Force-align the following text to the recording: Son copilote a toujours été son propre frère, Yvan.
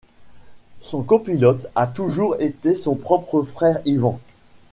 Son 0.79 1.03
copilote 1.03 1.67
a 1.75 1.85
toujours 1.85 2.35
été 2.41 2.73
son 2.73 2.95
propre 2.95 3.43
frère, 3.43 3.79
Yvan. 3.85 4.19